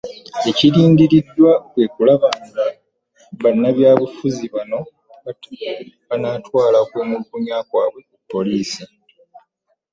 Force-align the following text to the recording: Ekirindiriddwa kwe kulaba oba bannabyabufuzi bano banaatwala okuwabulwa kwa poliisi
Ekirindiriddwa 0.49 1.51
kwe 1.71 1.85
kulaba 1.93 2.27
oba 2.39 2.65
bannabyabufuzi 3.41 4.45
bano 4.55 4.79
banaatwala 6.09 6.77
okuwabulwa 6.83 7.57
kwa 7.69 7.83
poliisi 8.31 8.83